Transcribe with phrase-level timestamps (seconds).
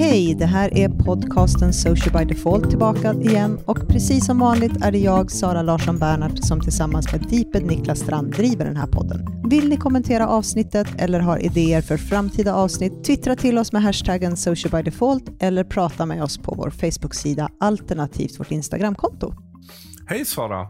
[0.00, 4.92] Hej, det här är podcasten Social by Default tillbaka igen och precis som vanligt är
[4.92, 9.48] det jag, Sara Larsson Bernhardt, som tillsammans med Deeped Niklas Strand driver den här podden.
[9.50, 14.36] Vill ni kommentera avsnittet eller har idéer för framtida avsnitt, twittra till oss med hashtaggen
[14.36, 19.34] Social by Default eller prata med oss på vår Facebook-sida alternativt vårt Instagramkonto.
[20.06, 20.68] Hej Sara!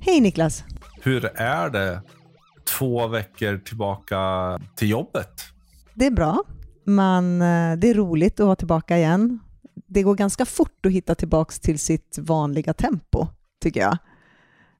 [0.00, 0.64] Hej Niklas!
[1.02, 2.02] Hur är det
[2.78, 4.18] två veckor tillbaka
[4.76, 5.44] till jobbet?
[5.94, 6.44] Det är bra.
[6.84, 9.38] Man, eh, det är roligt att vara tillbaka igen.
[9.86, 13.26] Det går ganska fort att hitta tillbaka till sitt vanliga tempo,
[13.62, 13.98] tycker jag.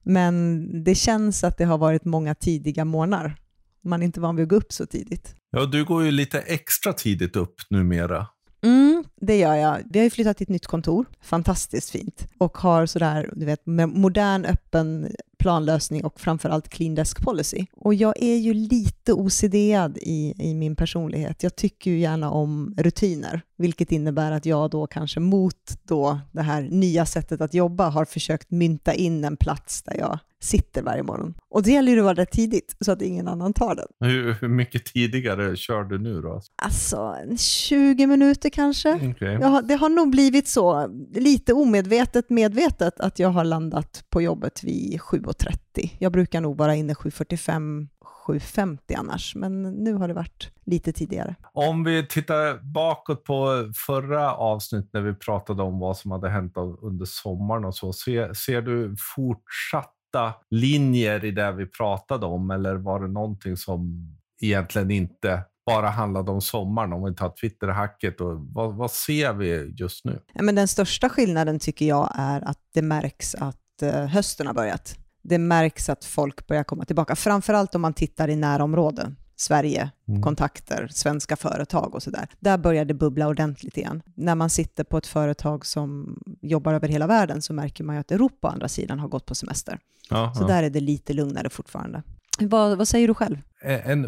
[0.03, 3.35] Men det känns att det har varit många tidiga morgnar.
[3.83, 5.35] Man är inte van vid att gå upp så tidigt.
[5.51, 8.27] Ja, du går ju lite extra tidigt upp numera.
[8.63, 9.81] Mm, det gör jag.
[9.89, 13.65] Vi har ju flyttat till ett nytt kontor, fantastiskt fint, och har sådär, du vet,
[13.65, 17.65] modern öppen planlösning och framförallt clean desk policy.
[17.75, 21.43] Och jag är ju lite OCD-ad i, i min personlighet.
[21.43, 26.41] Jag tycker ju gärna om rutiner, vilket innebär att jag då kanske mot då det
[26.41, 31.03] här nya sättet att jobba har försökt mynta in en plats där jag sitter varje
[31.03, 31.33] morgon.
[31.49, 33.87] Och det gäller ju att vara där tidigt så att ingen annan tar den.
[33.99, 36.41] Hur, hur mycket tidigare kör du nu då?
[36.55, 38.95] Alltså 20 minuter kanske.
[38.95, 39.33] Okay.
[39.33, 44.63] Jag, det har nog blivit så, lite omedvetet medvetet, att jag har landat på jobbet
[44.63, 45.89] vid 7.30.
[45.99, 47.87] Jag brukar nog vara inne 7.45
[48.27, 51.35] 7.50 annars, men nu har det varit lite tidigare.
[51.53, 56.53] Om vi tittar bakåt på förra avsnittet när vi pratade om vad som hade hänt
[56.81, 62.51] under sommaren och så, ser, ser du fortsatt hitta linjer i det vi pratade om
[62.51, 64.07] eller var det någonting som
[64.41, 68.21] egentligen inte bara handlade om sommaren, om vi tar Twitter-hacket.
[68.21, 70.19] Och vad, vad ser vi just nu?
[70.33, 74.53] Ja, men den största skillnaden tycker jag är att det märks att eh, hösten har
[74.53, 74.97] börjat.
[75.21, 79.17] Det märks att folk börjar komma tillbaka, framförallt om man tittar i närområden.
[79.35, 80.21] Sverige, mm.
[80.21, 82.27] kontakter, svenska företag och sådär.
[82.39, 84.01] Där börjar det bubbla ordentligt igen.
[84.15, 87.99] När man sitter på ett företag som jobbar över hela världen så märker man ju
[87.99, 89.79] att Europa å andra sidan har gått på semester.
[90.09, 92.03] Ja, så där är det lite lugnare fortfarande.
[92.39, 93.37] Vad, vad säger du själv?
[93.61, 94.05] En,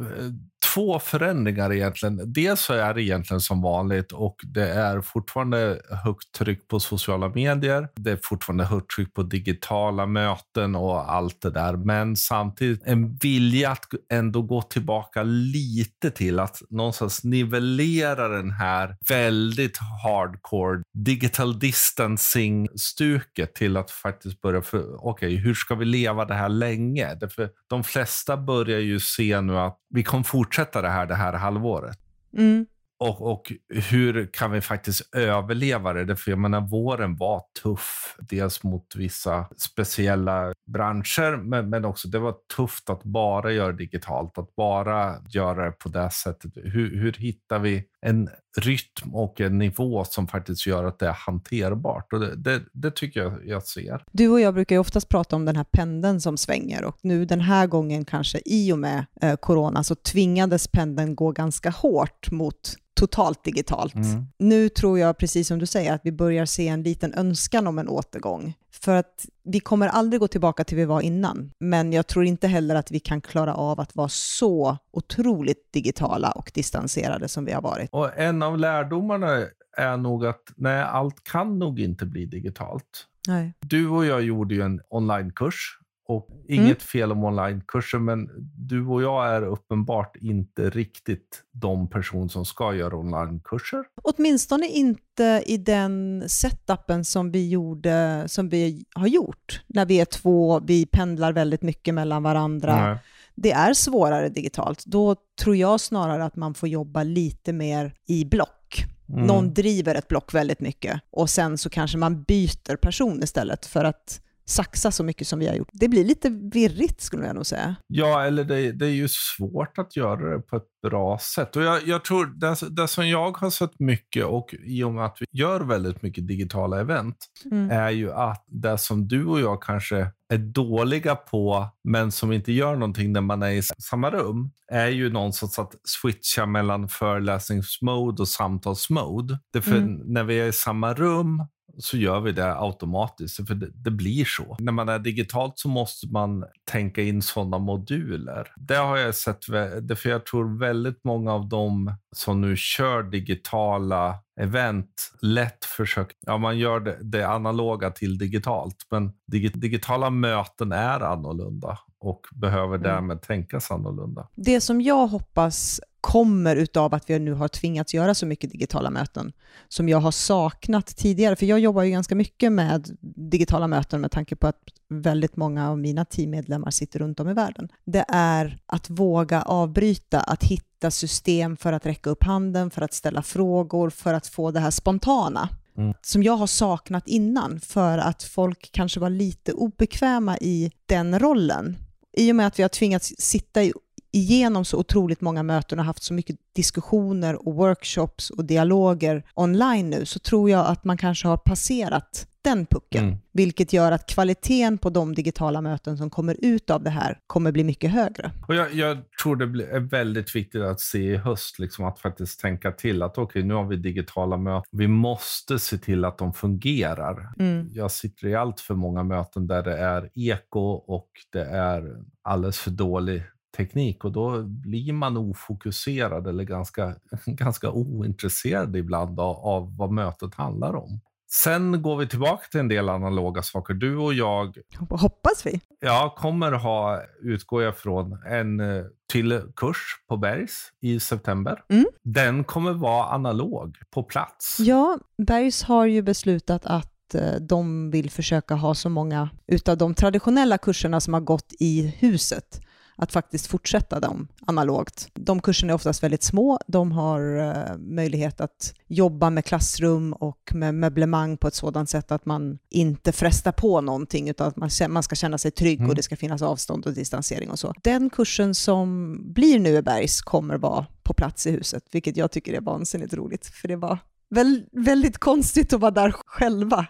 [0.73, 2.33] två förändringar egentligen.
[2.33, 7.29] Dels så är det egentligen som vanligt och det är fortfarande högt tryck på sociala
[7.29, 7.87] medier.
[7.95, 11.73] Det är fortfarande högt tryck på digitala möten och allt det där.
[11.73, 18.95] Men samtidigt en vilja att ändå gå tillbaka lite till att någonstans nivellera den här
[19.09, 26.33] väldigt hardcore digital distancing-stuket till att faktiskt börja, okej, okay, hur ska vi leva det
[26.33, 27.15] här länge?
[27.15, 31.33] Därför de flesta börjar ju se nu att vi kommer fortsätta det här det här
[31.33, 31.97] halvåret.
[32.37, 32.65] Mm.
[32.99, 36.15] Och, och hur kan vi faktiskt överleva det?
[36.15, 38.15] För jag menar, våren var tuff.
[38.19, 44.37] Dels mot vissa speciella branscher, men, men också det var tufft att bara göra digitalt,
[44.37, 46.51] att bara göra det på det sättet.
[46.55, 51.13] Hur, hur hittar vi en rytm och en nivå som faktiskt gör att det är
[51.13, 52.13] hanterbart.
[52.13, 54.03] Och det, det, det, tycker jag jag ser.
[54.11, 57.25] Du och jag brukar ju oftast prata om den här pendeln som svänger och nu
[57.25, 62.31] den här gången kanske i och med eh, corona så tvingades pendeln gå ganska hårt
[62.31, 63.95] mot totalt digitalt.
[63.95, 64.25] Mm.
[64.39, 67.79] Nu tror jag, precis som du säger, att vi börjar se en liten önskan om
[67.79, 68.53] en återgång.
[68.71, 72.47] För att vi kommer aldrig gå tillbaka till vi var innan, men jag tror inte
[72.47, 77.51] heller att vi kan klara av att vara så otroligt digitala och distanserade som vi
[77.51, 77.89] har varit.
[77.91, 83.07] Och en av lärdomarna är nog att nej, allt kan nog inte bli digitalt.
[83.27, 83.53] Nej.
[83.59, 86.79] Du och jag gjorde ju en onlinekurs och inget mm.
[86.79, 92.75] fel om onlinekurser, men du och jag är uppenbart inte riktigt de personer som ska
[92.75, 93.83] göra onlinekurser.
[94.01, 99.61] Åtminstone inte i den setupen som vi, gjorde, som vi har gjort.
[99.67, 102.89] När vi är två, vi pendlar väldigt mycket mellan varandra.
[102.89, 102.97] Nej.
[103.35, 104.85] Det är svårare digitalt.
[104.85, 108.85] Då tror jag snarare att man får jobba lite mer i block.
[109.09, 109.25] Mm.
[109.25, 113.85] Någon driver ett block väldigt mycket och sen så kanske man byter person istället för
[113.85, 115.69] att saxa så mycket som vi har gjort.
[115.73, 117.75] Det blir lite virrigt skulle jag nog säga.
[117.87, 121.55] Ja, eller det, det är ju svårt att göra det på ett bra sätt.
[121.55, 125.05] Och jag, jag tror det, det, som jag har sett mycket och i och med
[125.05, 127.17] att vi gör väldigt mycket digitala event
[127.51, 127.71] mm.
[127.71, 132.51] är ju att det som du och jag kanske är dåliga på men som inte
[132.51, 138.21] gör någonting när man är i samma rum är ju någonstans att switcha mellan föreläsningsmode
[138.21, 139.39] och samtalsmode.
[139.53, 140.01] Därför mm.
[140.05, 141.43] när vi är i samma rum
[141.77, 144.57] så gör vi det automatiskt, för det, det, blir så.
[144.59, 148.47] När man är digitalt så måste man tänka in sådana moduler.
[148.55, 154.15] Det har jag sett, för jag tror väldigt många av dem som nu kör digitala
[154.39, 160.71] event lätt försöker, ja man gör det, det analoga till digitalt, men dig, digitala möten
[160.71, 162.81] är annorlunda och behöver mm.
[162.81, 164.27] därmed tänkas annorlunda.
[164.35, 168.89] Det som jag hoppas kommer utav att vi nu har tvingats göra så mycket digitala
[168.89, 169.33] möten,
[169.67, 171.35] som jag har saknat tidigare.
[171.35, 174.59] För jag jobbar ju ganska mycket med digitala möten med tanke på att
[174.89, 177.69] väldigt många av mina teammedlemmar sitter runt om i världen.
[177.85, 182.93] Det är att våga avbryta, att hitta system för att räcka upp handen, för att
[182.93, 185.49] ställa frågor, för att få det här spontana.
[185.77, 185.93] Mm.
[186.01, 191.77] som jag har saknat innan för att folk kanske var lite obekväma i den rollen.
[192.13, 193.73] I och med att vi har tvingats sitta i
[194.13, 199.89] igenom så otroligt många möten och haft så mycket diskussioner och workshops och dialoger online
[199.89, 203.17] nu så tror jag att man kanske har passerat den pucken, mm.
[203.31, 207.51] vilket gör att kvaliteten på de digitala möten som kommer ut av det här kommer
[207.51, 208.31] bli mycket högre.
[208.47, 212.39] Och jag, jag tror det är väldigt viktigt att se i höst, liksom att faktiskt
[212.39, 214.69] tänka till att okej, okay, nu har vi digitala möten.
[214.71, 217.33] Vi måste se till att de fungerar.
[217.39, 217.69] Mm.
[217.73, 222.59] Jag sitter i allt för många möten där det är eko och det är alldeles
[222.59, 223.23] för dålig
[223.57, 226.95] teknik och då blir man ofokuserad eller ganska,
[227.25, 230.99] ganska ointresserad ibland av, av vad mötet handlar om.
[231.35, 233.73] Sen går vi tillbaka till en del analoga saker.
[233.73, 234.57] Du och jag...
[234.89, 235.61] Hoppas vi.
[235.79, 239.77] Ja, kommer ha, utgår jag från, en eh, till kurs
[240.09, 241.63] på Bergs i september.
[241.69, 241.85] Mm.
[242.03, 244.57] Den kommer vara analog, på plats.
[244.59, 249.93] Ja, Bergs har ju beslutat att eh, de vill försöka ha så många utav de
[249.93, 252.61] traditionella kurserna som har gått i huset
[252.95, 255.09] att faktiskt fortsätta dem analogt.
[255.13, 260.51] De kurserna är oftast väldigt små, de har uh, möjlighet att jobba med klassrum och
[260.53, 264.69] med möblemang på ett sådant sätt att man inte frestar på någonting utan att man,
[264.89, 265.89] man ska känna sig trygg mm.
[265.89, 267.73] och det ska finnas avstånd och distansering och så.
[267.83, 272.31] Den kursen som blir nu i Bergs kommer vara på plats i huset, vilket jag
[272.31, 273.97] tycker är vansinnigt roligt, för det var
[274.33, 276.87] Väl, väldigt konstigt att vara där själva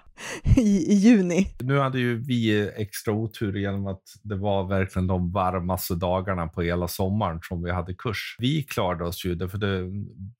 [0.57, 1.47] i, i, juni.
[1.59, 6.61] Nu hade ju vi extra otur genom att det var verkligen de varmaste dagarna på
[6.61, 8.35] hela sommaren som vi hade kurs.
[8.39, 9.91] Vi klarade oss ju, för det,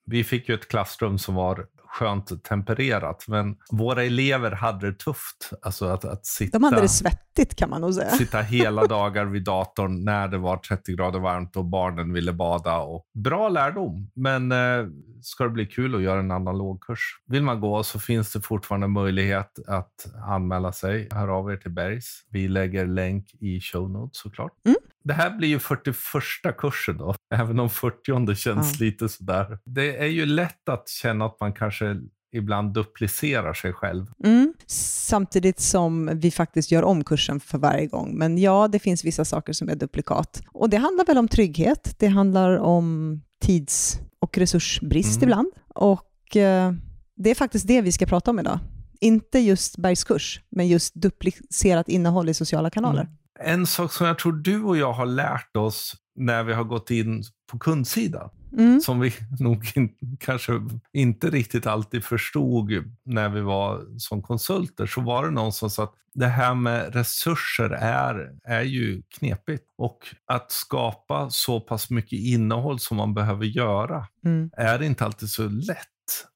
[0.05, 3.25] vi fick ju ett klassrum som var skönt tempererat.
[3.27, 5.49] Men våra elever hade det tufft.
[5.61, 8.09] Alltså att, att sitta, De hade det svettigt kan man nog säga.
[8.09, 12.77] Sitta hela dagar vid datorn när det var 30 grader varmt och barnen ville bada.
[12.77, 14.87] Och bra lärdom, men eh,
[15.21, 17.21] ska det bli kul att göra en analog kurs.
[17.27, 21.07] Vill man gå så finns det fortfarande möjlighet att anmäla sig.
[21.11, 22.25] Hör av er till Bergs.
[22.29, 24.51] Vi lägger länk i show notes såklart.
[24.65, 24.77] Mm.
[25.03, 28.85] Det här blir ju 41 kursen då, även om 40 känns ja.
[28.85, 29.59] lite sådär.
[29.65, 31.95] Det är ju lätt att känna att man kanske
[32.33, 34.05] ibland duplicerar sig själv.
[34.23, 34.53] Mm.
[34.67, 38.17] Samtidigt som vi faktiskt gör om kursen för varje gång.
[38.17, 40.41] Men ja, det finns vissa saker som är duplikat.
[40.51, 45.29] Och det handlar väl om trygghet, det handlar om tids och resursbrist mm.
[45.29, 45.51] ibland.
[45.67, 46.73] Och eh,
[47.15, 48.59] det är faktiskt det vi ska prata om idag.
[48.99, 53.01] Inte just bergskurs, men just duplicerat innehåll i sociala kanaler.
[53.01, 53.13] Mm.
[53.39, 56.91] En sak som jag tror du och jag har lärt oss när vi har gått
[56.91, 58.81] in på kundsidan, mm.
[58.81, 59.89] som vi nog in,
[60.19, 60.61] kanske
[60.93, 62.71] inte riktigt alltid förstod
[63.05, 66.95] när vi var som konsulter, så var det någon som sa att det här med
[66.95, 69.63] resurser är, är ju knepigt.
[69.77, 74.49] Och att skapa så pass mycket innehåll som man behöver göra mm.
[74.57, 75.77] är inte alltid så lätt.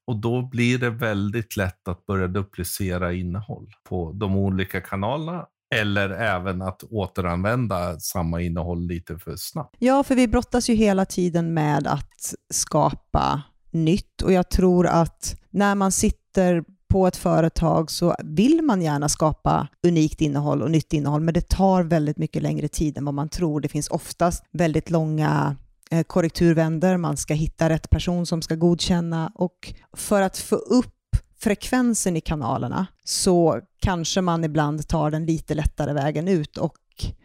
[0.07, 5.45] Och då blir det väldigt lätt att börja duplicera innehåll på de olika kanalerna
[5.75, 9.75] eller även att återanvända samma innehåll lite för snabbt.
[9.79, 15.35] Ja, för vi brottas ju hela tiden med att skapa nytt och jag tror att
[15.49, 20.93] när man sitter på ett företag så vill man gärna skapa unikt innehåll och nytt
[20.93, 23.61] innehåll, men det tar väldigt mycket längre tid än vad man tror.
[23.61, 25.55] Det finns oftast väldigt långa
[25.91, 30.96] eh, korrekturvänder, man ska hitta rätt person som ska godkänna och för att få upp
[31.39, 36.75] frekvensen i kanalerna så kanske man ibland tar den lite lättare vägen ut och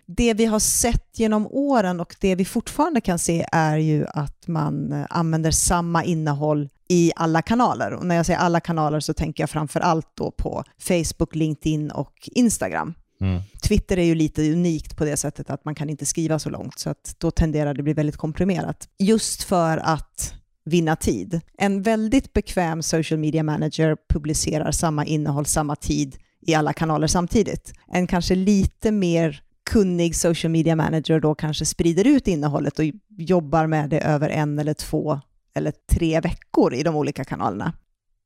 [0.07, 4.49] det vi har sett genom åren och det vi fortfarande kan se är ju att
[4.49, 7.92] man eh, använder samma innehåll i alla kanaler.
[7.92, 11.90] Och när jag säger alla kanaler så tänker jag framför allt då på Facebook, LinkedIn
[11.90, 12.95] och Instagram.
[13.21, 13.42] Mm.
[13.62, 16.78] Twitter är ju lite unikt på det sättet att man kan inte skriva så långt,
[16.78, 18.88] så att då tenderar det bli väldigt komprimerat.
[18.99, 21.40] Just för att vinna tid.
[21.59, 26.16] En väldigt bekväm social media manager publicerar samma innehåll samma tid
[26.47, 27.73] i alla kanaler samtidigt.
[27.88, 33.66] En kanske lite mer kunnig social media manager då kanske sprider ut innehållet och jobbar
[33.66, 35.21] med det över en eller två
[35.54, 37.73] eller tre veckor i de olika kanalerna.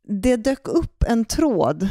[0.09, 1.88] Det dök upp en tråd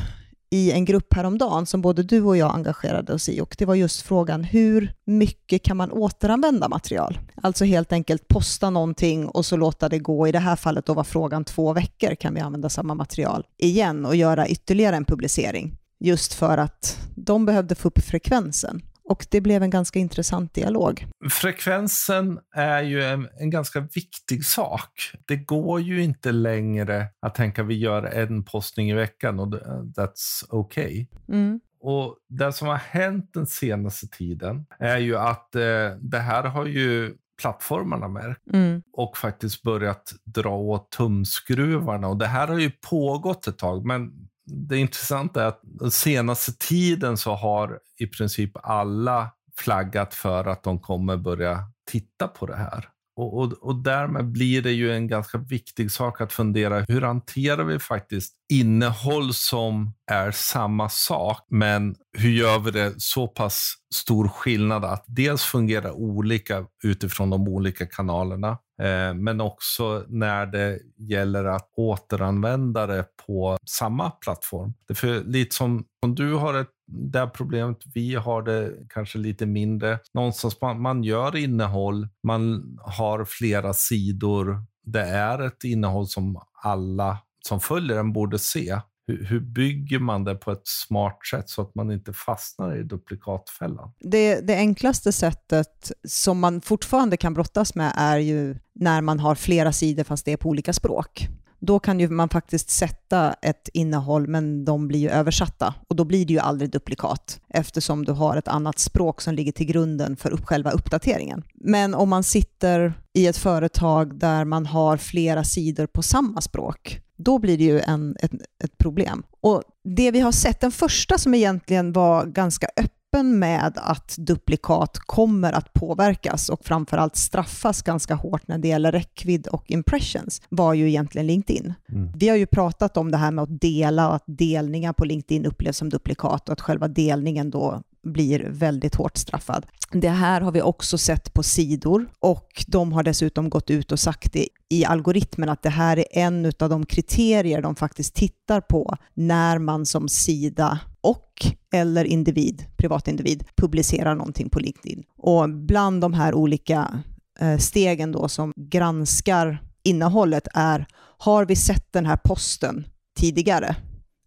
[0.55, 3.75] i en grupp häromdagen som både du och jag engagerade oss i och det var
[3.75, 7.19] just frågan hur mycket kan man återanvända material?
[7.35, 10.27] Alltså helt enkelt posta någonting och så låta det gå.
[10.27, 14.05] I det här fallet då var frågan två veckor kan vi använda samma material igen
[14.05, 18.81] och göra ytterligare en publicering just för att de behövde få upp frekvensen.
[19.09, 21.07] Och det blev en ganska intressant dialog.
[21.29, 25.11] Frekvensen är ju en, en ganska viktig sak.
[25.25, 29.47] Det går ju inte längre att tänka vi gör en postning i veckan och
[29.95, 31.07] that's okay.
[31.29, 31.59] Mm.
[31.79, 36.65] Och Det som har hänt den senaste tiden är ju att eh, det här har
[36.65, 38.81] ju plattformarna märkt mm.
[38.93, 42.07] och faktiskt börjat dra åt tumskruvarna.
[42.07, 44.11] Och det här har ju pågått ett tag, men
[44.45, 50.63] det intressanta är att den senaste tiden så har i princip alla flaggat för att
[50.63, 51.59] de kommer börja
[51.91, 52.89] titta på det här.
[53.17, 57.63] Och, och, och därmed blir det ju en ganska viktig sak att fundera hur hanterar
[57.63, 64.27] vi faktiskt innehåll som är samma sak, men hur gör vi det så pass stor
[64.27, 71.45] skillnad att dels fungera olika utifrån de olika kanalerna, Eh, men också när det gäller
[71.45, 74.73] att återanvända det på samma plattform.
[74.87, 79.45] Det för lite som om du har ett det problemet vi har det kanske lite
[79.45, 79.99] mindre.
[80.13, 84.63] Någonstans man, man gör innehåll, man har flera sidor.
[84.83, 87.17] Det är ett innehåll som alla
[87.47, 88.79] som följer den borde se.
[89.07, 92.83] Hur, hur, bygger man det på ett smart sätt så att man inte fastnar i
[92.83, 93.91] duplikatfällan?
[93.99, 99.35] Det, det enklaste sättet som man fortfarande kan brottas med är ju när man har
[99.35, 101.29] flera sidor fast det är på olika språk
[101.65, 106.03] då kan ju man faktiskt sätta ett innehåll, men de blir ju översatta och då
[106.03, 110.15] blir det ju aldrig duplikat eftersom du har ett annat språk som ligger till grunden
[110.15, 111.43] för upp själva uppdateringen.
[111.53, 117.01] Men om man sitter i ett företag där man har flera sidor på samma språk,
[117.17, 118.31] då blir det ju en, ett,
[118.63, 119.23] ett problem.
[119.41, 124.99] Och det vi har sett, den första som egentligen var ganska öppen med att duplikat
[124.99, 130.73] kommer att påverkas och framförallt straffas ganska hårt när det gäller räckvidd och impressions var
[130.73, 131.73] ju egentligen LinkedIn.
[131.89, 132.11] Mm.
[132.15, 135.45] Vi har ju pratat om det här med att dela och att delningar på LinkedIn
[135.45, 139.65] upplevs som duplikat och att själva delningen då blir väldigt hårt straffad.
[139.91, 143.99] Det här har vi också sett på sidor och de har dessutom gått ut och
[143.99, 148.61] sagt det i algoritmen att det här är en av de kriterier de faktiskt tittar
[148.61, 155.03] på när man som sida och eller individ, privatindivid, publicerar någonting på LinkedIn.
[155.17, 157.03] Och bland de här olika
[157.39, 160.85] eh, stegen då som granskar innehållet är,
[161.17, 162.87] har vi sett den här posten
[163.19, 163.75] tidigare?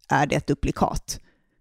[0.09, 1.19] Är det ett duplikat?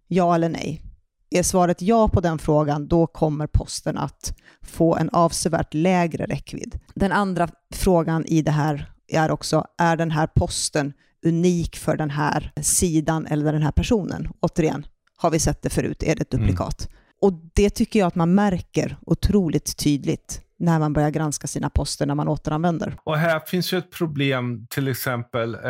[0.08, 0.82] Ja eller nej?
[1.30, 6.78] Är svaret ja på den frågan, då kommer posten att få en avsevärt lägre räckvidd.
[6.94, 10.92] Den andra frågan i det här är också, är den här posten
[11.26, 14.28] unik för den här sidan eller den här personen?
[14.40, 16.02] Återigen, har vi sett det förut?
[16.02, 16.46] Är det ett mm.
[16.46, 16.88] duplikat?
[16.88, 16.98] Mm.
[17.20, 22.06] Och det tycker jag att man märker otroligt tydligt när man börjar granska sina poster
[22.06, 22.98] när man återanvänder.
[23.04, 25.60] Och här finns ju ett problem, till exempel eh,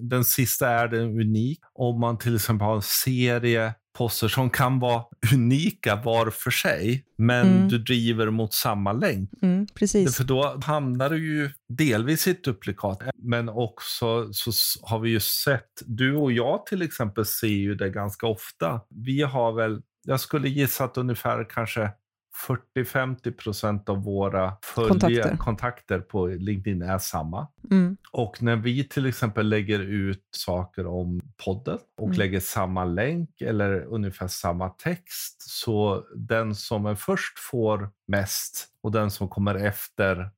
[0.00, 1.60] den sista är den unik.
[1.74, 7.04] Om man till exempel har en serie poster som kan vara unika var för sig,
[7.18, 7.68] men mm.
[7.68, 9.30] du driver mot samma länk.
[9.42, 10.16] Mm, precis.
[10.16, 15.20] För då hamnar du ju delvis i ett duplikat, men också så har vi ju
[15.20, 18.80] sett, du och jag till exempel ser ju det ganska ofta.
[18.88, 21.90] Vi har väl, jag skulle gissa att ungefär kanske
[22.48, 25.36] 40-50 procent av våra kontakter.
[25.36, 25.98] kontakter.
[26.00, 27.48] på LinkedIn är samma.
[27.70, 27.96] Mm.
[28.12, 32.18] Och när vi till exempel lägger ut saker om podden och mm.
[32.18, 38.92] lägger samma länk eller ungefär samma text, så den som är först får mest och
[38.92, 40.30] den som kommer efter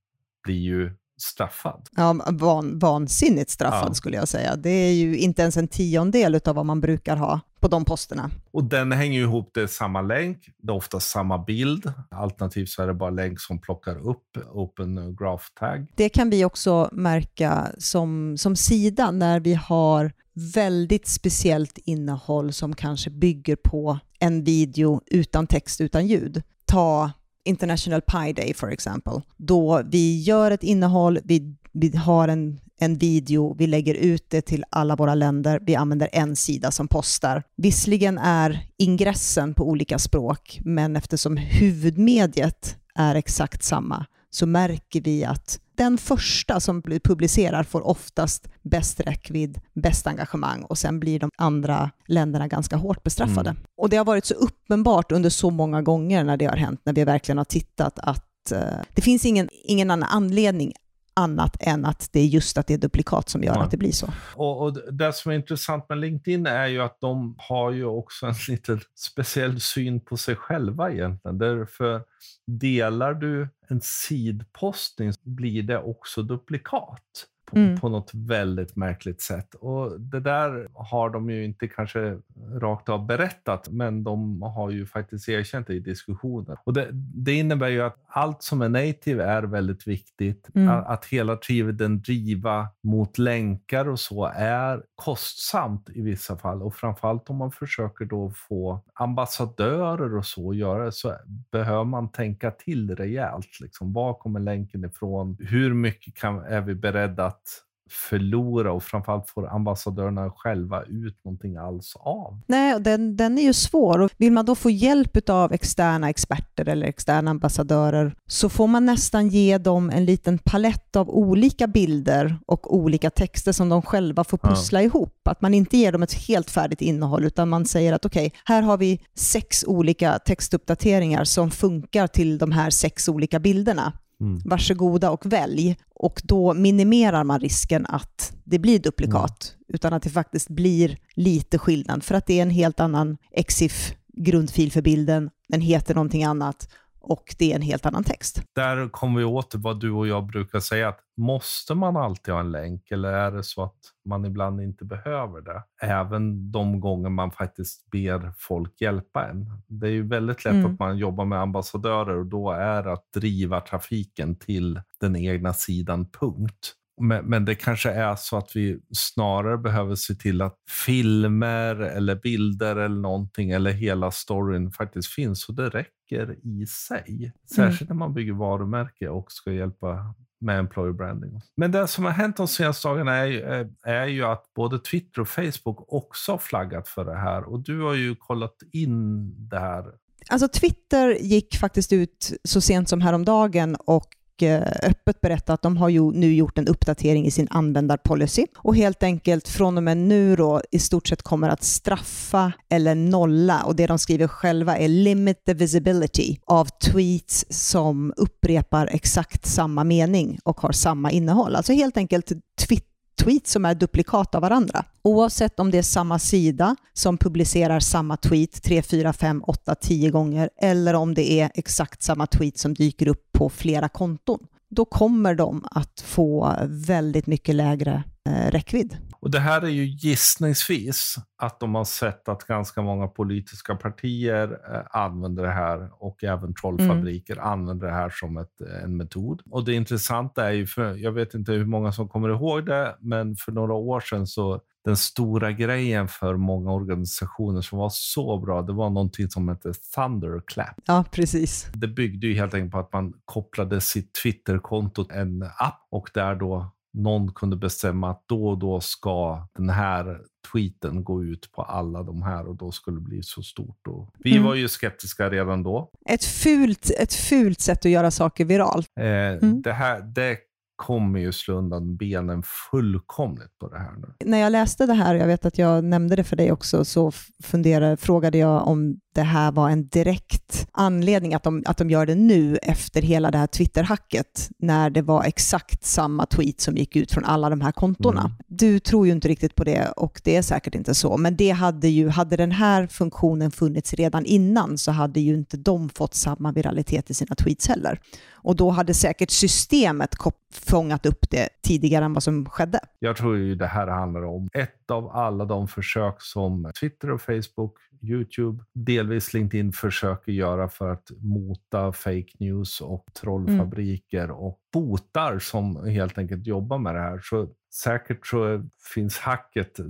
[0.43, 1.89] blir ju straffad.
[1.97, 3.95] Ja, van, vansinnigt straffad ja.
[3.95, 4.57] skulle jag säga.
[4.57, 8.31] Det är ju inte ens en tiondel av vad man brukar ha på de posterna.
[8.51, 11.93] Och den hänger ju ihop, det är samma länk, det är ofta samma bild.
[12.11, 15.87] Alternativt så är det bara länk som plockar upp Open Graph Tag.
[15.97, 20.13] Det kan vi också märka som, som sida när vi har
[20.55, 26.43] väldigt speciellt innehåll som kanske bygger på en video utan text, utan ljud.
[26.65, 27.11] Ta
[27.45, 32.99] International Pie Day for example, då vi gör ett innehåll, vi, vi har en, en
[32.99, 37.43] video, vi lägger ut det till alla våra länder, vi använder en sida som postar.
[37.57, 45.25] Visserligen är ingressen på olika språk, men eftersom huvudmediet är exakt samma så märker vi
[45.25, 51.31] att den första som publicerar får oftast bäst räckvidd, bäst engagemang och sen blir de
[51.39, 53.51] andra länderna ganska hårt bestraffade.
[53.51, 53.63] Mm.
[53.77, 56.93] Och det har varit så uppenbart under så många gånger när det har hänt, när
[56.93, 58.59] vi verkligen har tittat att uh,
[58.95, 60.73] det finns ingen, ingen annan anledning
[61.17, 63.63] annat än att det är just att det är duplikat som gör ja.
[63.63, 64.09] att det blir så.
[64.35, 68.27] Och, och, Det som är intressant med LinkedIn är ju att de har ju också
[68.27, 71.39] en lite speciell syn på sig själva egentligen.
[71.39, 72.03] Därför
[72.47, 77.27] delar du en sidpostning blir det också duplikat.
[77.47, 77.81] På, mm.
[77.81, 79.55] på något väldigt märkligt sätt.
[79.55, 82.19] Och Det där har de ju inte kanske
[82.53, 86.59] rakt av berättat, men de har ju faktiskt erkänt det i diskussioner.
[86.65, 90.49] Och det, det innebär ju att allt som är native är väldigt viktigt.
[90.55, 90.69] Mm.
[90.69, 96.63] Att, att hela tiden driva mot länkar och så är kostsamt i vissa fall.
[96.63, 101.17] Och framförallt om man försöker då få ambassadörer och så att göra så
[101.51, 103.61] behöver man tänka till rejält.
[103.61, 105.37] Liksom, var kommer länken ifrån?
[105.41, 111.57] Hur mycket kan, är vi beredda att förlora och framförallt får ambassadörerna själva ut någonting
[111.57, 112.41] alls av?
[112.47, 114.01] Nej, den, den är ju svår.
[114.01, 118.87] Och vill man då få hjälp av externa experter eller externa ambassadörer så får man
[118.87, 124.25] nästan ge dem en liten palett av olika bilder och olika texter som de själva
[124.25, 124.87] får pussla ja.
[124.87, 125.29] ihop.
[125.29, 128.39] Att man inte ger dem ett helt färdigt innehåll utan man säger att okej, okay,
[128.45, 133.93] här har vi sex olika textuppdateringar som funkar till de här sex olika bilderna.
[134.21, 134.43] Mm.
[134.45, 135.77] Varsågoda och välj.
[135.95, 139.75] Och då minimerar man risken att det blir duplikat, mm.
[139.75, 142.05] utan att det faktiskt blir lite skillnad.
[142.05, 146.69] För att det är en helt annan EXIF grundfil för bilden, den heter någonting annat
[147.05, 148.43] och det är en helt annan text.
[148.55, 152.41] Där kommer vi åt vad du och jag brukar säga, att måste man alltid ha
[152.41, 155.63] en länk eller är det så att man ibland inte behöver det?
[155.83, 159.63] Även de gånger man faktiskt ber folk hjälpa en.
[159.67, 160.73] Det är ju väldigt lätt mm.
[160.73, 165.53] att man jobbar med ambassadörer och då är det att driva trafiken till den egna
[165.53, 166.75] sidan, punkt.
[167.01, 172.15] Men, men, det kanske är så att vi snarare behöver se till att filmer eller
[172.15, 177.33] bilder eller någonting eller hela storyn faktiskt finns och det räcker i sig.
[177.55, 177.99] Särskilt mm.
[177.99, 181.41] när man bygger varumärke och ska hjälpa med employer branding.
[181.57, 185.29] Men det som har hänt de senaste dagarna är, är ju att både Twitter och
[185.29, 189.85] Facebook också har flaggat för det här och du har ju kollat in det här.
[190.29, 194.09] Alltså Twitter gick faktiskt ut så sent som häromdagen och
[194.43, 198.77] Eh, öppet berätta att de har ju nu gjort en uppdatering i sin användarpolicy och
[198.77, 203.63] helt enkelt från och med nu då i stort sett kommer att straffa eller nolla
[203.63, 209.85] och det de skriver själva är limit the visibility av tweets som upprepar exakt samma
[209.85, 211.57] mening och har samma innehåll.
[211.57, 212.33] Alltså helt enkelt
[212.69, 212.94] Twitter
[213.25, 214.85] tweets som är duplikat av varandra.
[215.03, 220.11] Oavsett om det är samma sida som publicerar samma tweet 3, 4, 5, 8, 10
[220.11, 224.39] gånger eller om det är exakt samma tweet som dyker upp på flera konton.
[224.71, 228.97] Då kommer de att få väldigt mycket lägre eh, räckvidd.
[229.25, 234.59] Och Det här är ju gissningsvis att de har sett att ganska många politiska partier
[234.75, 237.47] eh, använder det här och även trollfabriker mm.
[237.47, 239.43] använder det här som ett, en metod.
[239.51, 242.97] Och det intressanta är ju, för jag vet inte hur många som kommer ihåg det,
[243.01, 248.39] men för några år sedan så den stora grejen för många organisationer som var så
[248.39, 250.75] bra, det var någonting som hette Thunderclap.
[250.85, 251.67] Ja, precis.
[251.75, 256.11] Det byggde ju helt enkelt på att man kopplade sitt Twitterkonto till en app och
[256.15, 260.21] där då någon kunde bestämma att då och då ska den här
[260.53, 263.87] tweeten gå ut på alla de här och då skulle det bli så stort.
[263.89, 264.45] Och vi mm.
[264.45, 265.91] var ju skeptiska redan då.
[266.09, 268.89] Ett fult, ett fult sätt att göra saker viralt.
[269.01, 269.63] Eh, mm.
[269.63, 270.39] det, här, det
[270.77, 274.15] kommer ju slå undan benen fullkomligt på det här nu.
[274.25, 277.13] När jag läste det här, jag vet att jag nämnde det för dig också, så
[277.45, 282.07] funderade, frågade jag om det här var en direkt anledning att de, att de gör
[282.07, 286.97] det nu efter hela det här Twitter-hacket, när det var exakt samma tweet som gick
[286.97, 288.21] ut från alla de här kontona.
[288.21, 288.33] Mm.
[288.47, 291.51] Du tror ju inte riktigt på det och det är säkert inte så, men det
[291.51, 296.15] hade ju, hade den här funktionen funnits redan innan så hade ju inte de fått
[296.15, 298.01] samma viralitet i sina tweets heller.
[298.33, 300.15] Och då hade säkert systemet
[300.53, 302.81] fångat upp det tidigare än vad som skedde.
[302.99, 307.21] Jag tror ju det här handlar om ett av alla de försök som Twitter och
[307.21, 314.37] Facebook Youtube, delvis LinkedIn försöker göra för att mota fake news och trollfabriker mm.
[314.37, 317.21] och botar som helt enkelt jobbar med det här.
[317.23, 318.63] Så säkert så
[318.95, 319.81] finns hacket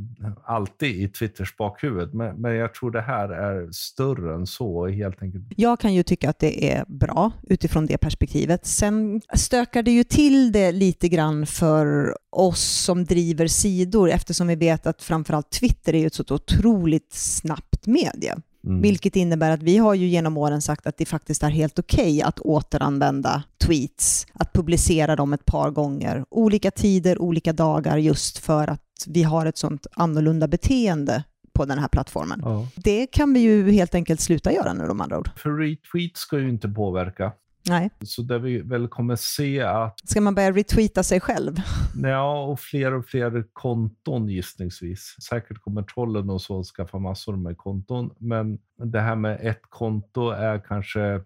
[0.45, 4.87] alltid i Twitters bakhuvud, men, men jag tror det här är större än så.
[4.87, 5.45] Helt enkelt.
[5.57, 8.67] Jag kan ju tycka att det är bra utifrån det perspektivet.
[8.67, 14.57] Sen stökar det ju till det lite grann för oss som driver sidor eftersom vi
[14.57, 18.37] vet att framförallt Twitter är ett så otroligt snabbt medie.
[18.67, 18.83] Mm.
[18.83, 22.17] Vilket innebär att vi har ju genom åren sagt att det faktiskt är helt okej
[22.17, 28.39] okay att återanvända tweets, att publicera dem ett par gånger, olika tider, olika dagar, just
[28.39, 32.41] för att vi har ett sånt annorlunda beteende på den här plattformen.
[32.45, 32.67] Ja.
[32.77, 35.31] Det kan vi ju helt enkelt sluta göra nu de andra ord.
[35.37, 37.33] För retweet ska ju inte påverka.
[37.69, 37.91] Nej.
[38.05, 40.09] Så där vi väl kommer se att...
[40.09, 41.57] Ska man börja retweeta sig själv?
[42.03, 45.17] Ja, och fler och fler konton gissningsvis.
[45.29, 50.31] Säkert kommer trollen och så skaffa massor med konton, men det här med ett konto
[50.31, 51.21] är kanske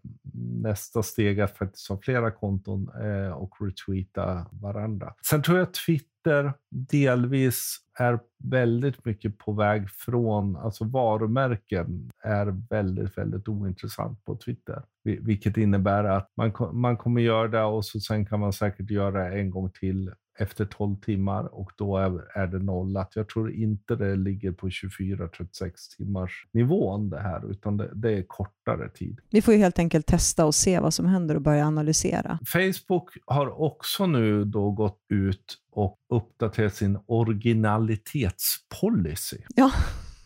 [0.62, 5.14] nästa steg att faktiskt ha flera konton eh, och retweeta varandra.
[5.26, 13.18] Sen tror jag Twitter delvis är väldigt mycket på väg från, alltså varumärken är väldigt,
[13.18, 14.82] väldigt ointressant på Twitter.
[15.04, 19.28] Vilket innebär att man, man kommer göra det och så sen kan man säkert göra
[19.28, 23.12] det en gång till efter 12 timmar och då är, är det nollat.
[23.14, 28.22] Jag tror inte det ligger på 24-36 timmars nivån det här, utan det, det, är
[28.22, 29.20] kortare tid.
[29.30, 32.38] Vi får ju helt enkelt testa och se vad som händer och börja analysera.
[32.46, 39.38] Facebook har också nu då gått ut och uppdaterat sin originalitetspolicy.
[39.54, 39.72] Ja,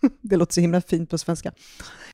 [0.21, 1.53] det låter så himla fint på svenska.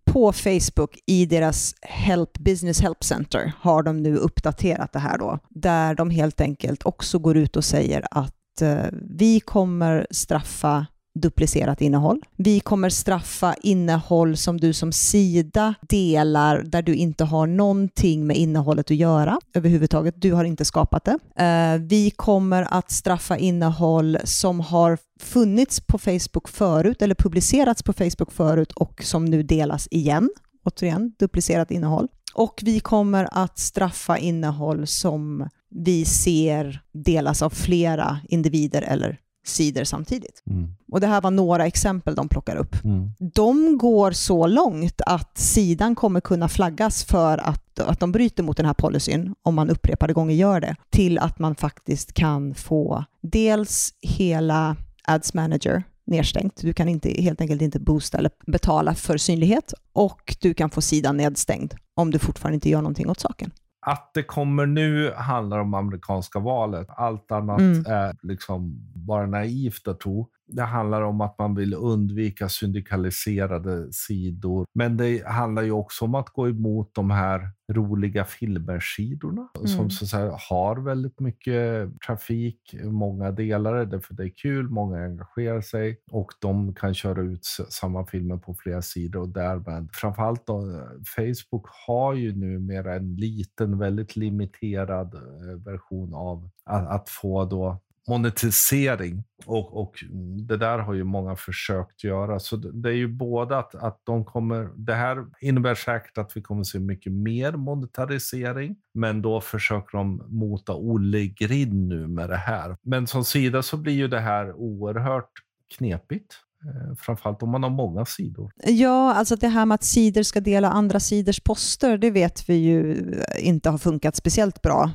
[0.04, 5.38] På Facebook i deras Help Business Help Center har de nu uppdaterat det här då,
[5.48, 8.86] där de helt enkelt också går ut och säger att eh,
[9.18, 10.86] vi kommer straffa
[11.20, 12.22] duplicerat innehåll.
[12.36, 18.36] Vi kommer straffa innehåll som du som sida delar där du inte har någonting med
[18.36, 20.14] innehållet att göra överhuvudtaget.
[20.18, 21.44] Du har inte skapat det.
[21.44, 27.92] Eh, vi kommer att straffa innehåll som har funnits på Facebook förut eller publicerats på
[27.92, 30.30] Facebook förut och som nu delas igen.
[30.64, 32.08] Återigen, duplicerat innehåll.
[32.34, 39.84] Och vi kommer att straffa innehåll som vi ser delas av flera individer eller sidor
[39.84, 40.42] samtidigt.
[40.50, 40.74] Mm.
[40.92, 42.84] Och Det här var några exempel de plockar upp.
[42.84, 43.10] Mm.
[43.34, 48.56] De går så långt att sidan kommer kunna flaggas för att, att de bryter mot
[48.56, 53.04] den här policyn, om man upprepade gånger gör det, till att man faktiskt kan få
[53.22, 56.56] dels hela Ads Manager nedstängt.
[56.56, 60.80] Du kan inte, helt enkelt inte boosta eller betala för synlighet och du kan få
[60.80, 63.50] sidan nedstängd om du fortfarande inte gör någonting åt saken.
[63.80, 66.86] Att det kommer nu handlar om amerikanska valet.
[66.90, 67.84] Allt annat mm.
[67.86, 70.30] är liksom bara naivt att tro.
[70.48, 74.66] Det handlar om att man vill undvika syndikaliserade sidor.
[74.74, 79.68] Men det handlar ju också om att gå emot de här roliga filmersidorna mm.
[79.68, 80.16] som så
[80.50, 82.74] har väldigt mycket trafik.
[82.84, 87.44] Många delar det för det är kul, många engagerar sig och de kan köra ut
[87.68, 90.82] samma filmer på flera sidor och därmed framförallt då,
[91.16, 97.80] Facebook har ju numera en liten, väldigt limiterad eh, version av att, att få då
[98.08, 99.24] monetisering.
[99.46, 100.04] Och, och
[100.48, 102.38] det där har ju många försökt göra.
[102.38, 104.68] Så det är ju både att, att de kommer...
[104.76, 110.22] Det här innebär säkert att vi kommer se mycket mer monetarisering, men då försöker de
[110.28, 112.76] mota Olle Grind nu med det här.
[112.82, 115.32] Men som sida så blir ju det här oerhört
[115.76, 116.34] knepigt.
[116.64, 118.52] Eh, framförallt om man har många sidor.
[118.64, 122.54] Ja, alltså det här med att sidor ska dela andra sidors poster, det vet vi
[122.54, 122.96] ju
[123.38, 124.90] inte har funkat speciellt bra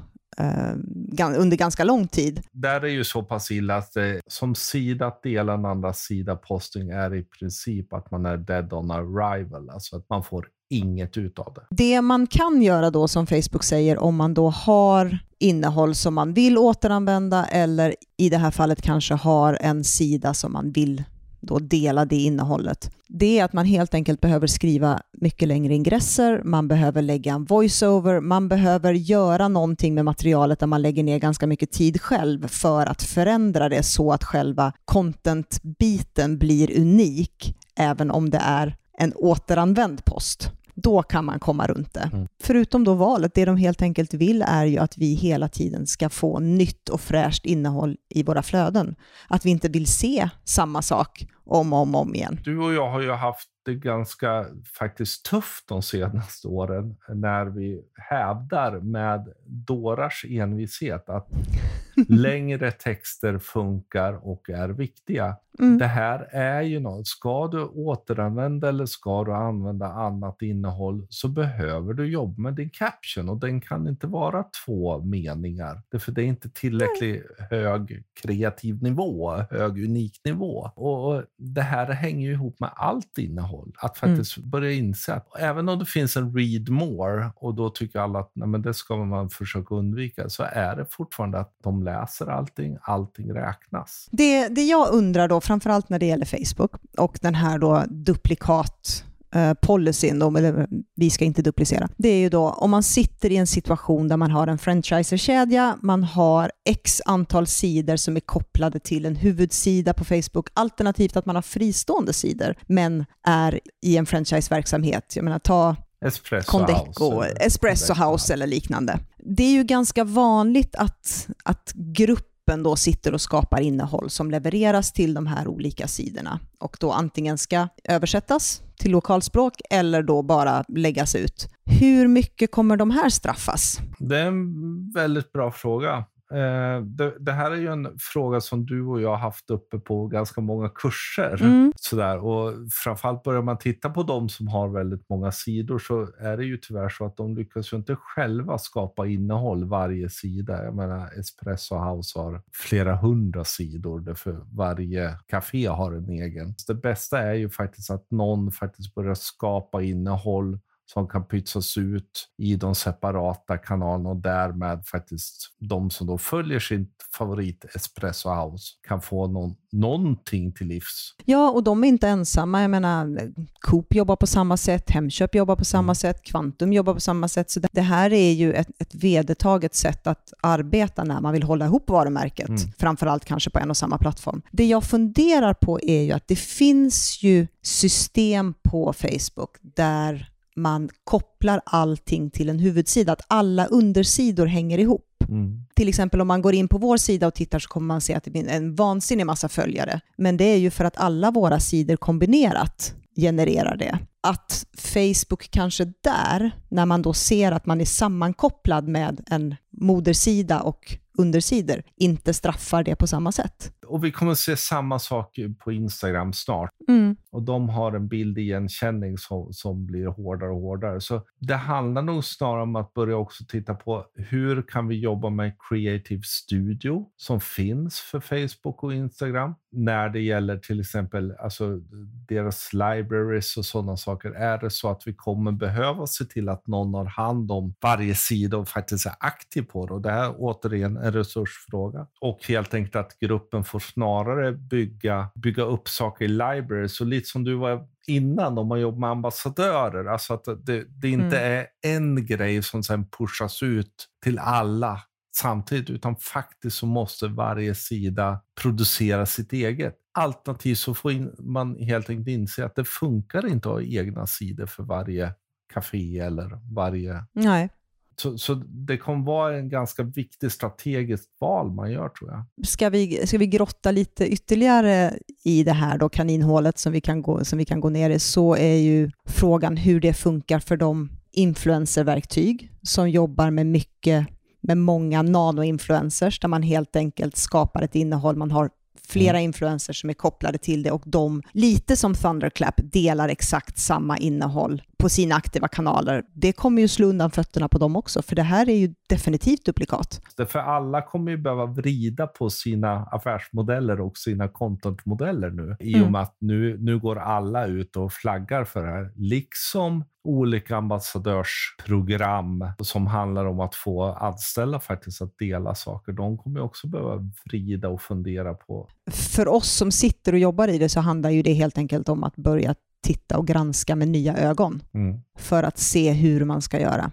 [1.37, 2.41] under ganska lång tid.
[2.51, 6.35] Där är ju så pass illa att det, som sida att dela en andra sida
[6.35, 11.17] posting är i princip att man är dead on arrival, alltså att man får inget
[11.17, 11.61] ut av det.
[11.69, 16.33] Det man kan göra då som Facebook säger om man då har innehåll som man
[16.33, 21.03] vill återanvända eller i det här fallet kanske har en sida som man vill
[21.43, 26.41] då dela det innehållet, det är att man helt enkelt behöver skriva mycket längre ingresser,
[26.43, 31.19] man behöver lägga en voiceover, man behöver göra någonting med materialet där man lägger ner
[31.19, 38.11] ganska mycket tid själv för att förändra det så att själva content-biten blir unik, även
[38.11, 40.51] om det är en återanvänd post.
[40.75, 42.09] Då kan man komma runt det.
[42.13, 42.27] Mm.
[42.43, 46.09] Förutom då valet, det de helt enkelt vill är ju att vi hela tiden ska
[46.09, 48.95] få nytt och fräscht innehåll i våra flöden.
[49.27, 52.39] Att vi inte vill se samma sak om och om, om igen.
[52.43, 54.45] Du och jag har ju haft det ganska
[54.79, 61.27] faktiskt tufft de senaste åren när vi hävdar med dårars envishet att
[62.09, 65.35] längre texter funkar och är viktiga.
[65.59, 65.77] Mm.
[65.77, 67.07] Det här är ju något.
[67.07, 72.69] Ska du återanvända eller ska du använda annat innehåll så behöver du jobba med din
[72.69, 75.81] caption och den kan inte vara två meningar.
[75.91, 80.71] Därför det är inte tillräckligt hög kreativ nivå, hög unik nivå.
[80.75, 83.71] Och det här hänger ju ihop med allt innehåll.
[83.77, 84.15] Att mm.
[84.15, 84.49] faktiskt mm.
[84.49, 88.31] börja inse att även om det finns en read more och då tycker alla att
[88.33, 92.77] nej, men det ska man försöka undvika så är det fortfarande att de läser allting,
[92.81, 94.07] allting räknas.
[94.11, 99.03] Det, det jag undrar då, framförallt när det gäller Facebook och den här då duplikat
[99.35, 103.31] eh, policyn, då, eller vi ska inte duplicera, det är ju då om man sitter
[103.31, 108.19] i en situation där man har en franchiserkedja, man har x antal sidor som är
[108.19, 113.97] kopplade till en huvudsida på Facebook, alternativt att man har fristående sidor, men är i
[113.97, 115.15] en franchiseverksamhet.
[115.15, 115.75] Jag menar, ta
[116.05, 118.99] Espresso Condeco, House, Espresso House eller liknande.
[119.17, 124.31] Det är ju ganska vanligt att, att grupper appen då sitter och skapar innehåll som
[124.31, 130.21] levereras till de här olika sidorna och då antingen ska översättas till lokalspråk eller då
[130.21, 131.47] bara läggas ut.
[131.65, 133.77] Hur mycket kommer de här straffas?
[133.99, 136.05] Det är en väldigt bra fråga.
[136.33, 139.79] Eh, det, det, här är ju en fråga som du och jag har haft uppe
[139.79, 141.41] på ganska många kurser.
[141.41, 141.73] Mm.
[141.75, 142.17] Sådär.
[142.17, 146.45] Och framförallt börjar man titta på de som har väldigt många sidor så är det
[146.45, 150.63] ju tyvärr så att de lyckas ju inte själva skapa innehåll varje sida.
[150.63, 156.53] Jag menar Espresso House har flera hundra sidor därför varje café har en egen.
[156.57, 160.59] Så det bästa är ju faktiskt att någon faktiskt börjar skapa innehåll
[160.93, 166.59] som kan pytsas ut i de separata kanalerna och därmed faktiskt de som då följer
[166.59, 171.15] sin favorit Espresso House kan få någon, någonting till livs.
[171.25, 172.61] Ja, och de är inte ensamma.
[172.61, 175.95] Jag menar, Coop jobbar på samma sätt, Hemköp jobbar på samma mm.
[175.95, 177.51] sätt, Kvantum jobbar på samma sätt.
[177.51, 181.65] Så det här är ju ett, ett vedertaget sätt att arbeta när man vill hålla
[181.65, 182.71] ihop varumärket, mm.
[182.79, 184.41] framförallt kanske på en och samma plattform.
[184.51, 190.89] Det jag funderar på är ju att det finns ju system på Facebook där man
[191.03, 195.09] kopplar allting till en huvudsida, att alla undersidor hänger ihop.
[195.29, 195.65] Mm.
[195.75, 198.13] Till exempel om man går in på vår sida och tittar så kommer man se
[198.13, 200.01] att det finns en vansinnig massa följare.
[200.17, 203.99] Men det är ju för att alla våra sidor kombinerat genererar det.
[204.21, 210.61] Att Facebook kanske där, när man då ser att man är sammankopplad med en modersida
[210.61, 213.71] och undersidor inte straffar det på samma sätt.
[213.93, 216.71] Och vi kommer se samma sak på Instagram snart.
[216.87, 217.15] Mm.
[217.31, 221.01] Och de har en bildigenkänning som, som blir hårdare och hårdare.
[221.01, 225.29] Så det handlar nog snarare om att börja också titta på hur kan vi jobba
[225.29, 231.79] med Creative Studio som finns för Facebook och Instagram när det gäller till exempel alltså,
[232.27, 234.31] deras libraries och sådana saker.
[234.31, 238.15] Är det så att vi kommer behöva se till att någon har hand om varje
[238.15, 239.93] sida och faktiskt är aktiv på det?
[239.93, 242.07] Och det här återigen en resursfråga.
[242.21, 246.87] Och helt enkelt att gruppen får snarare bygga, bygga upp saker i library.
[246.87, 250.05] Så lite som du var innan om man jobbar med ambassadörer.
[250.05, 251.59] Alltså att det, det inte mm.
[251.59, 255.01] är en grej som sen pushas ut till alla
[255.35, 259.95] samtidigt, utan faktiskt så måste varje sida producera sitt eget.
[260.11, 264.65] Alternativt så får man helt enkelt inse att det funkar inte att ha egna sidor
[264.65, 265.33] för varje
[265.73, 267.69] café eller varje Nej.
[268.15, 272.67] Så, så det kommer vara en ganska viktig strategiskt val man gör tror jag.
[272.67, 277.21] Ska vi, ska vi grotta lite ytterligare i det här då kaninhålet som vi, kan
[277.21, 280.77] gå, som vi kan gå ner i så är ju frågan hur det funkar för
[280.77, 284.27] de influencerverktyg som jobbar med mycket
[284.63, 288.69] med många nano-influencers där man helt enkelt skapar ett innehåll, man har
[289.07, 289.43] flera mm.
[289.43, 294.81] influencers som är kopplade till det och de, lite som Thunderclap, delar exakt samma innehåll
[295.03, 296.23] på sina aktiva kanaler.
[296.33, 299.65] Det kommer ju slå undan fötterna på dem också, för det här är ju definitivt
[299.65, 300.21] duplikat.
[300.47, 305.97] För alla kommer ju behöva vrida på sina affärsmodeller och sina contentmodeller nu, i och
[305.97, 306.11] mm.
[306.11, 309.11] med att nu, nu går alla ut och flaggar för det här.
[309.15, 316.11] Liksom olika ambassadörsprogram som handlar om att få anställda faktiskt att dela saker.
[316.11, 318.89] De kommer också behöva vrida och fundera på.
[319.11, 322.23] För oss som sitter och jobbar i det så handlar ju det helt enkelt om
[322.23, 325.19] att börja titta och granska med nya ögon mm.
[325.37, 327.11] för att se hur man ska göra.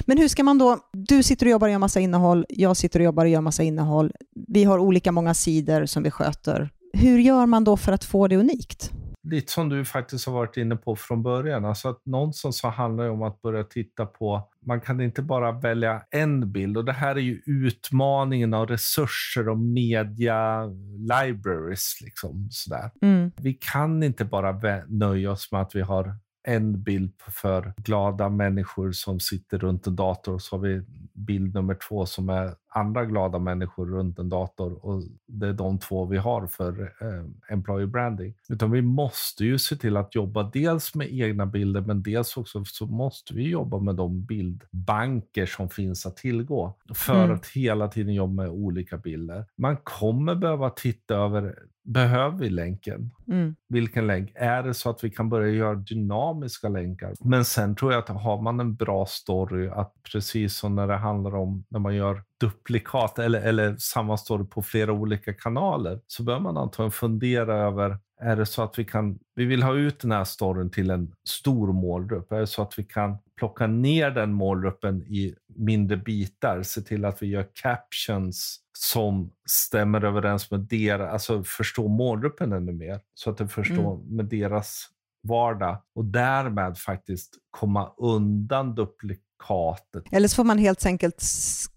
[0.00, 3.00] Men hur ska man då, du sitter och jobbar och gör massa innehåll, jag sitter
[3.00, 4.12] och jobbar och gör massa innehåll,
[4.48, 6.70] vi har olika många sidor som vi sköter.
[6.92, 8.92] Hur gör man då för att få det unikt?
[9.30, 11.64] Lite som du faktiskt har varit inne på från början.
[11.64, 15.52] Alltså att någonstans så handlar det om att börja titta på, man kan inte bara
[15.52, 20.64] välja en bild och det här är ju utmaningen av resurser och media
[20.96, 22.00] libraries.
[22.00, 22.90] Liksom, sådär.
[23.02, 23.30] Mm.
[23.36, 26.16] Vi kan inte bara nöja oss med att vi har
[26.48, 27.12] en bild
[27.42, 30.82] för glada människor som sitter runt en dator och så har vi
[31.14, 35.78] bild nummer två som är andra glada människor runt en dator och det är de
[35.78, 38.34] två vi har för eh, employer branding.
[38.48, 42.64] Utan vi måste ju se till att jobba dels med egna bilder men dels också
[42.64, 47.36] så måste vi jobba med de bildbanker som finns att tillgå för mm.
[47.36, 49.44] att hela tiden jobba med olika bilder.
[49.56, 51.54] Man kommer behöva titta över
[51.88, 53.10] Behöver vi länken?
[53.28, 53.56] Mm.
[53.68, 54.32] Vilken länk?
[54.34, 57.14] Är det så att vi kan börja göra dynamiska länkar?
[57.20, 60.96] Men sen tror jag att har man en bra story, att precis som när det
[60.96, 66.22] handlar om när man gör duplikat eller, eller samma story på flera olika kanaler, så
[66.22, 70.00] bör man antagligen fundera över är det så att vi kan, vi vill ha ut
[70.00, 72.32] den här storyn till en stor målgrupp?
[72.32, 77.04] Är det så att vi kan plocka ner den målgruppen i mindre bitar, se till
[77.04, 83.30] att vi gör captions som stämmer överens med deras, alltså förstå målgruppen ännu mer, så
[83.30, 84.16] att de förstår mm.
[84.16, 84.86] med deras
[85.22, 90.04] vardag och därmed faktiskt komma undan duplik katet.
[90.10, 91.24] Eller så får man helt enkelt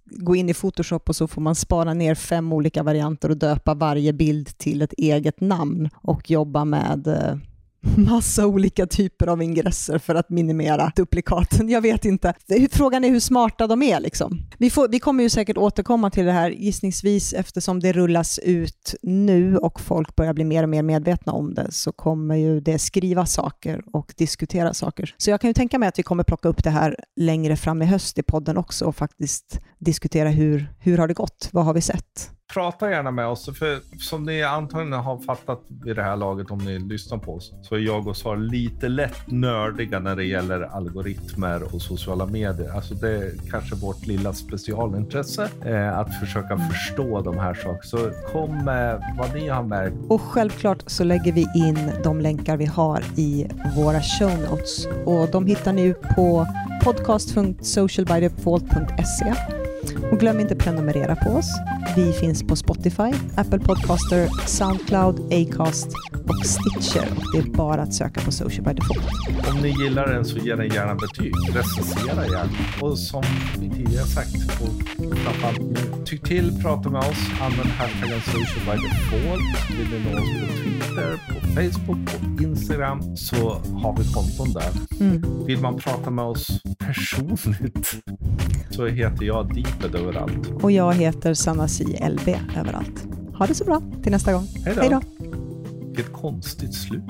[0.06, 3.74] gå in i Photoshop och så får man spara ner fem olika varianter och döpa
[3.74, 7.36] varje bild till ett eget namn och jobba med eh,
[7.98, 11.70] massa olika typer av ingresser för att minimera duplikaten.
[11.70, 12.34] Jag vet inte.
[12.72, 14.00] Frågan är hur smarta de är.
[14.00, 14.42] Liksom.
[14.58, 18.96] Vi, får, vi kommer ju säkert återkomma till det här gissningsvis eftersom det rullas ut
[19.02, 22.80] nu och folk börjar bli mer och mer medvetna om det så kommer ju det
[22.80, 25.16] skriva saker och diskutera saker.
[25.18, 27.82] Så jag kan ju tänka mig att vi kommer plocka upp det här längre fram
[27.82, 31.50] i höst i podden också och faktiskt diskutera hur, hur har det gått?
[31.52, 32.32] Vad har vi sett?
[32.54, 33.50] Prata gärna med oss.
[33.60, 37.54] För som ni antagligen har fattat vid det här laget om ni lyssnar på oss,
[37.62, 42.76] så är jag och Sara lite lätt nördiga när det gäller algoritmer och sociala medier.
[42.76, 47.82] Alltså det är kanske vårt lilla specialintresse eh, att försöka förstå de här sakerna.
[47.84, 49.96] Så kom med vad ni har märkt.
[50.10, 55.28] Och självklart så lägger vi in de länkar vi har i våra show notes och
[55.32, 56.48] de hittar ni på
[56.84, 59.61] podcast.socialbydefault.se
[60.12, 61.50] och glöm inte prenumerera på oss.
[61.96, 65.88] Vi finns på Spotify, Apple Podcaster, Soundcloud, Acast
[66.28, 67.08] och Stitcher.
[67.16, 69.06] Och det är bara att söka på Social by Default.
[69.52, 71.34] Om ni gillar den så ge den gärna betyg.
[71.54, 72.52] Recensera gärna.
[72.82, 73.24] Och som
[73.60, 79.42] vi tidigare sagt, och framförallt tyck till, prata med oss, använd hashtaggen Social by Default.
[79.80, 81.98] Vill ni nå oss på Twitter, på Facebook,
[82.38, 84.72] på Instagram så har vi konton där.
[85.06, 85.46] Mm.
[85.46, 87.94] Vill man prata med oss personligt
[88.70, 90.64] så heter jag Deeped överallt.
[90.64, 93.08] Och jag heter Sanna Si LB överallt.
[93.38, 94.48] Ha det så bra till nästa gång.
[94.66, 95.02] Hej då.
[95.88, 97.04] Vilket konstigt slut.